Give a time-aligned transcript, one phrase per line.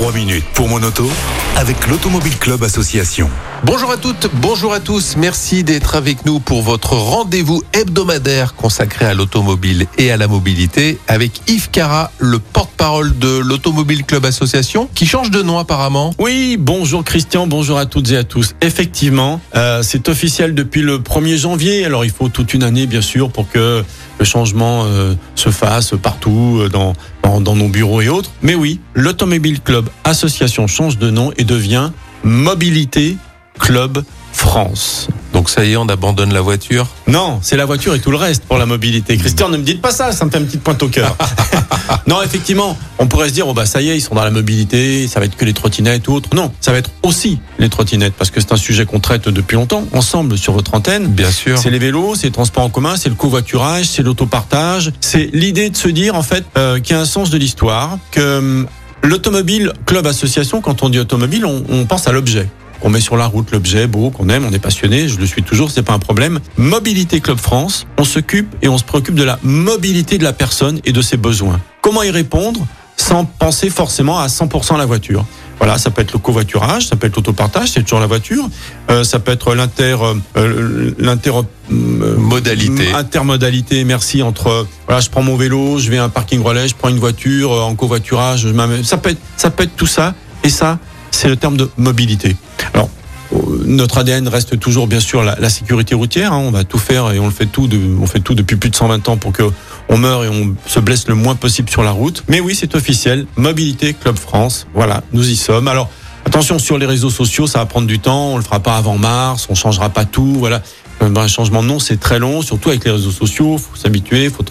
[0.00, 1.10] Trois minutes pour mon auto
[1.56, 3.28] avec l'Automobile Club Association.
[3.64, 5.16] Bonjour à toutes, bonjour à tous.
[5.16, 11.00] Merci d'être avec nous pour votre rendez-vous hebdomadaire consacré à l'automobile et à la mobilité
[11.08, 16.14] avec Yves Cara, le porte-parole de l'Automobile Club Association, qui change de nom apparemment.
[16.20, 18.54] Oui, bonjour Christian, bonjour à toutes et à tous.
[18.60, 21.84] Effectivement, euh, c'est officiel depuis le 1er janvier.
[21.84, 23.82] Alors il faut toute une année, bien sûr, pour que
[24.20, 26.92] le changement euh, se fasse partout euh, dans,
[27.40, 28.30] dans, nos bureaux et autres.
[28.42, 31.90] Mais oui, l'Automobile Club Association change de nom et devient
[32.24, 33.16] Mobilité
[33.58, 35.08] Club France.
[35.38, 36.88] Donc ça y est, on abandonne la voiture.
[37.06, 39.16] Non, c'est la voiture et tout le reste pour la mobilité.
[39.16, 41.16] Christian, ne me dites pas ça, ça me fait une petite pointe au cœur.
[42.08, 44.32] non, effectivement, on pourrait se dire, oh bah ça y est, ils sont dans la
[44.32, 46.30] mobilité, ça va être que les trottinettes ou autres.
[46.34, 49.54] Non, ça va être aussi les trottinettes parce que c'est un sujet qu'on traite depuis
[49.54, 51.06] longtemps, ensemble sur votre antenne.
[51.06, 51.56] Bien sûr.
[51.56, 54.90] C'est les vélos, c'est les transports en commun, c'est le covoiturage, c'est l'autopartage.
[55.00, 57.98] C'est l'idée de se dire, en fait, euh, qu'il y a un sens de l'histoire,
[58.10, 58.66] que hum,
[59.04, 62.48] l'automobile, club association, quand on dit automobile, on, on pense à l'objet.
[62.82, 65.42] On met sur la route l'objet beau qu'on aime, on est passionné, je le suis
[65.42, 66.38] toujours, c'est pas un problème.
[66.56, 70.80] Mobilité Club France, on s'occupe et on se préoccupe de la mobilité de la personne
[70.84, 71.60] et de ses besoins.
[71.82, 72.66] Comment y répondre?
[72.96, 75.24] Sans penser forcément à 100% à la voiture
[75.60, 78.48] voilà, ça peut être le covoiturage, ça peut être l'autopartage, c'est toujours la voiture.
[78.92, 79.96] Euh, ça peut être l'inter,
[80.36, 81.32] euh, l'inter,
[81.72, 82.92] euh, Modalité.
[82.94, 83.82] intermodalité.
[83.82, 86.90] Merci entre voilà, je prends mon vélo, je vais à un parking relais, je prends
[86.90, 88.42] une voiture en covoiturage.
[88.42, 90.14] je m'amène- Ça peut être, ça peut être tout ça.
[90.44, 90.78] Et ça,
[91.10, 92.36] c'est le terme de mobilité.
[92.74, 92.88] Alors,
[93.32, 96.32] euh, notre ADN reste toujours bien sûr la, sécurité routière.
[96.32, 96.38] hein.
[96.38, 97.68] On va tout faire et on le fait tout,
[98.00, 99.42] on fait tout depuis plus de 120 ans pour que
[99.88, 102.24] on meure et on se blesse le moins possible sur la route.
[102.28, 103.26] Mais oui, c'est officiel.
[103.36, 104.66] Mobilité Club France.
[104.74, 105.68] Voilà, nous y sommes.
[105.68, 105.90] Alors.
[106.24, 108.32] Attention sur les réseaux sociaux, ça va prendre du temps.
[108.32, 109.46] On le fera pas avant mars.
[109.48, 110.34] On changera pas tout.
[110.38, 110.60] Voilà.
[111.02, 113.58] Euh, ben, Un changement de nom, c'est très long, surtout avec les réseaux sociaux.
[113.58, 114.30] Faut s'habituer.
[114.30, 114.44] Faut.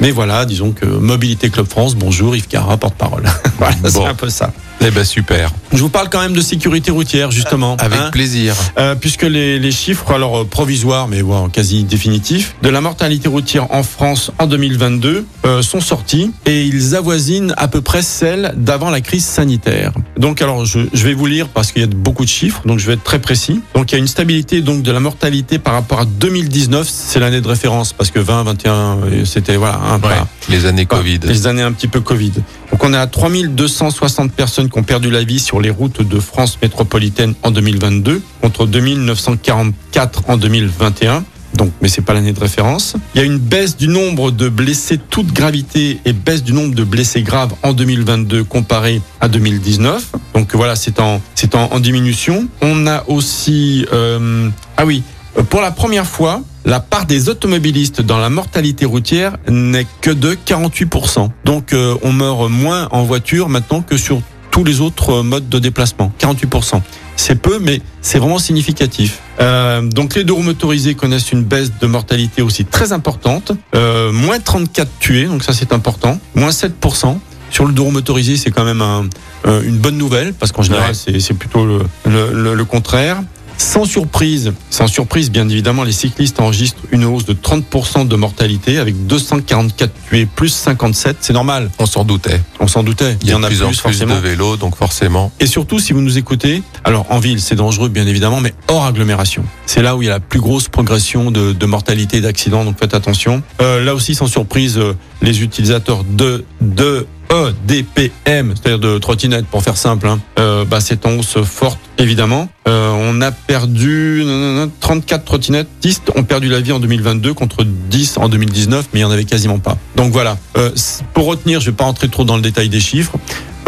[0.00, 1.94] Mais voilà, disons que Mobilité Club France.
[1.94, 3.24] Bonjour, Yves Cara, porte-parole.
[3.58, 4.52] voilà, c'est un peu ça.
[4.86, 5.50] Eh ben super.
[5.72, 7.76] Je vous parle quand même de sécurité routière, justement.
[7.78, 8.10] Avec hein.
[8.10, 8.54] plaisir.
[8.76, 13.28] Euh, puisque les, les chiffres, alors euh, provisoires, mais bon, quasi définitifs, de la mortalité
[13.28, 18.52] routière en France en 2022 euh, sont sortis et ils avoisinent à peu près celle
[18.56, 19.92] d'avant la crise sanitaire.
[20.16, 22.78] Donc, alors, je, je vais vous lire parce qu'il y a beaucoup de chiffres, donc
[22.78, 23.60] je vais être très précis.
[23.74, 27.18] Donc, il y a une stabilité donc de la mortalité par rapport à 2019, c'est
[27.20, 30.00] l'année de référence parce que 20, 21, euh, c'était voilà, un Ouais.
[30.00, 31.20] pas- Les années pas- Covid.
[31.24, 32.32] Les années un petit peu Covid.
[32.70, 36.20] Donc on est à 3260 personnes qui ont perdu la vie sur les routes de
[36.20, 41.24] France métropolitaine en 2022 contre 2944 en 2021.
[41.54, 42.96] Donc, mais c'est pas l'année de référence.
[43.14, 46.74] Il y a une baisse du nombre de blessés toute gravité et baisse du nombre
[46.74, 50.12] de blessés graves en 2022 comparé à 2019.
[50.34, 52.48] Donc voilà, c'est en c'est en, diminution.
[52.60, 55.02] On a aussi euh, ah oui,
[55.38, 60.10] euh, pour la première fois, la part des automobilistes dans la mortalité routière n'est que
[60.10, 61.30] de 48%.
[61.44, 65.48] Donc euh, on meurt moins en voiture maintenant que sur tous les autres euh, modes
[65.48, 66.12] de déplacement.
[66.20, 66.80] 48%.
[67.16, 69.20] C'est peu, mais c'est vraiment significatif.
[69.40, 73.52] Euh, donc les deux roues motorisées connaissent une baisse de mortalité aussi très importante.
[73.74, 76.18] Euh, moins 34 tués, donc ça c'est important.
[76.34, 77.18] Moins 7%.
[77.50, 79.04] Sur le deux roues motorisé, c'est quand même un-
[79.46, 80.94] euh, une bonne nouvelle, parce qu'en général, Ouais.
[80.94, 83.22] c'est c'est plutôt le, le- le- le contraire.
[83.56, 88.78] Sans surprise, sans surprise, bien évidemment, les cyclistes enregistrent une hausse de 30% de mortalité
[88.78, 91.18] avec 244 tués plus 57.
[91.20, 92.40] C'est normal, On s'en doutait.
[92.60, 93.16] on s'en doutait.
[93.22, 94.14] Il y en a plus en plus, plus forcément.
[94.16, 95.32] de vélos, donc forcément.
[95.40, 98.84] Et surtout, si vous nous écoutez, alors en ville, c'est dangereux, bien évidemment, mais hors
[98.86, 99.44] agglomération.
[99.66, 102.64] C'est là où il y a la plus grosse progression de, de mortalité et d'accidents,
[102.64, 103.42] donc faites attention.
[103.62, 109.62] Euh, là aussi, sans surprise, euh, les utilisateurs de, de EDPM, c'est-à-dire de trottinettes, pour
[109.62, 112.48] faire simple, hein, euh, bah, c'est en hausse forte, évidemment.
[112.66, 117.34] Euh, on a perdu non, non, non, 34 trottinettistes ont perdu la vie en 2022
[117.34, 119.76] contre 10 en 2019, mais il y en avait quasiment pas.
[119.96, 120.38] Donc voilà.
[120.56, 120.70] Euh,
[121.12, 123.16] pour retenir, je vais pas rentrer trop dans le détail des chiffres.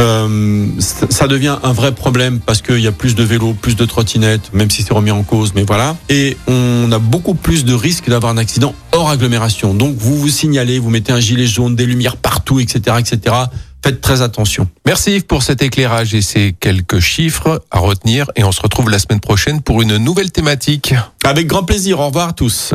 [0.01, 3.85] Euh, ça devient un vrai problème parce qu'il y a plus de vélos, plus de
[3.85, 5.97] trottinettes, même si c'est remis en cause, mais voilà.
[6.09, 9.75] Et on a beaucoup plus de risques d'avoir un accident hors agglomération.
[9.75, 13.35] Donc vous vous signalez, vous mettez un gilet jaune, des lumières partout, etc., etc.
[13.85, 14.69] Faites très attention.
[14.85, 18.27] Merci Yves pour cet éclairage et ces quelques chiffres à retenir.
[18.35, 20.95] Et on se retrouve la semaine prochaine pour une nouvelle thématique.
[21.25, 22.01] Avec grand plaisir.
[22.01, 22.75] Au revoir à tous.